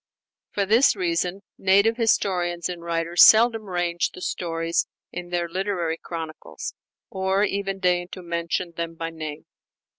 For 0.49 0.65
this 0.65 0.95
reason, 0.95 1.43
native 1.59 1.97
historians 1.97 2.67
and 2.67 2.81
writers 2.81 3.21
seldom 3.21 3.65
range 3.65 4.09
the 4.15 4.21
stories 4.21 4.87
in 5.11 5.29
their 5.29 5.47
literary 5.47 5.97
chronicles, 6.03 6.73
or 7.11 7.43
even 7.43 7.77
deign 7.77 8.07
to 8.13 8.23
mention 8.23 8.71
them 8.71 8.95
by 8.95 9.11
name. 9.11 9.45